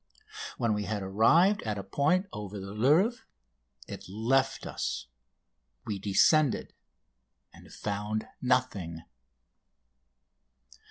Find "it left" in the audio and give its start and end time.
3.87-4.65